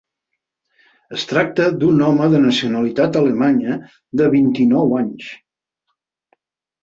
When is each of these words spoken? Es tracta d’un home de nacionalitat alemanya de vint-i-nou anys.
Es 1.15 1.25
tracta 1.31 1.65
d’un 1.83 1.99
home 2.05 2.29
de 2.35 2.39
nacionalitat 2.45 3.19
alemanya 3.21 3.77
de 4.21 4.29
vint-i-nou 4.37 4.95
anys. 5.01 5.27